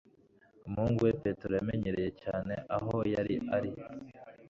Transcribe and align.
Umuhungu 0.67 0.99
we 1.07 1.11
Petero 1.23 1.53
yamenyereye 1.59 2.11
cyane 2.23 2.53
aho 2.75 2.95
yari 3.13 3.35
ari 3.55 3.71